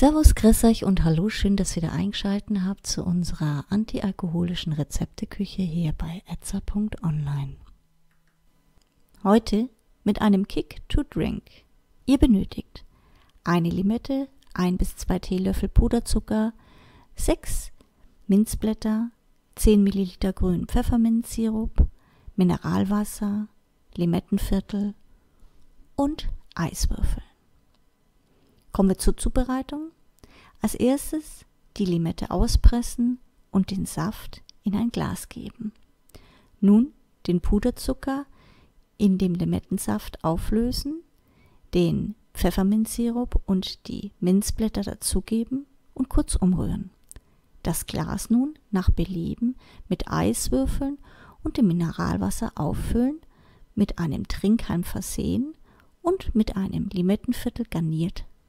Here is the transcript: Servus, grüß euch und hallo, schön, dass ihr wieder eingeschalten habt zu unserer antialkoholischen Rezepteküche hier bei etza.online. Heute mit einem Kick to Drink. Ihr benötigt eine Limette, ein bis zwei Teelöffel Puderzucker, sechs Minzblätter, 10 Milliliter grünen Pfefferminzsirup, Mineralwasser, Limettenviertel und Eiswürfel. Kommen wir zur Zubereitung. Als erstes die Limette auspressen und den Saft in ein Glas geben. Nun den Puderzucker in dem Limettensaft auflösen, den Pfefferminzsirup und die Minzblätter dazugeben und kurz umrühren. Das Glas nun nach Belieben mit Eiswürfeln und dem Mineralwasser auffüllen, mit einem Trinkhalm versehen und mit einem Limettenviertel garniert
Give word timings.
Servus, 0.00 0.34
grüß 0.34 0.64
euch 0.64 0.86
und 0.86 1.04
hallo, 1.04 1.28
schön, 1.28 1.56
dass 1.56 1.76
ihr 1.76 1.82
wieder 1.82 1.92
eingeschalten 1.92 2.64
habt 2.64 2.86
zu 2.86 3.04
unserer 3.04 3.66
antialkoholischen 3.68 4.72
Rezepteküche 4.72 5.60
hier 5.60 5.92
bei 5.92 6.22
etza.online. 6.24 7.56
Heute 9.22 9.68
mit 10.02 10.22
einem 10.22 10.48
Kick 10.48 10.80
to 10.88 11.02
Drink. 11.02 11.42
Ihr 12.06 12.16
benötigt 12.16 12.86
eine 13.44 13.68
Limette, 13.68 14.28
ein 14.54 14.78
bis 14.78 14.96
zwei 14.96 15.18
Teelöffel 15.18 15.68
Puderzucker, 15.68 16.54
sechs 17.14 17.70
Minzblätter, 18.26 19.10
10 19.56 19.82
Milliliter 19.82 20.32
grünen 20.32 20.66
Pfefferminzsirup, 20.66 21.86
Mineralwasser, 22.36 23.48
Limettenviertel 23.94 24.94
und 25.94 26.30
Eiswürfel. 26.54 27.22
Kommen 28.72 28.88
wir 28.88 28.98
zur 28.98 29.16
Zubereitung. 29.16 29.90
Als 30.60 30.74
erstes 30.74 31.44
die 31.76 31.84
Limette 31.84 32.30
auspressen 32.30 33.18
und 33.50 33.70
den 33.70 33.86
Saft 33.86 34.42
in 34.62 34.74
ein 34.74 34.90
Glas 34.90 35.28
geben. 35.28 35.72
Nun 36.60 36.92
den 37.26 37.40
Puderzucker 37.40 38.26
in 38.98 39.18
dem 39.18 39.34
Limettensaft 39.34 40.22
auflösen, 40.22 41.02
den 41.74 42.14
Pfefferminzsirup 42.34 43.42
und 43.46 43.88
die 43.88 44.12
Minzblätter 44.20 44.82
dazugeben 44.82 45.66
und 45.94 46.08
kurz 46.08 46.36
umrühren. 46.36 46.90
Das 47.62 47.86
Glas 47.86 48.30
nun 48.30 48.54
nach 48.70 48.90
Belieben 48.90 49.56
mit 49.88 50.08
Eiswürfeln 50.08 50.98
und 51.42 51.56
dem 51.56 51.68
Mineralwasser 51.68 52.52
auffüllen, 52.54 53.20
mit 53.74 53.98
einem 53.98 54.28
Trinkhalm 54.28 54.84
versehen 54.84 55.54
und 56.02 56.34
mit 56.34 56.56
einem 56.56 56.88
Limettenviertel 56.92 57.66
garniert 57.70 58.24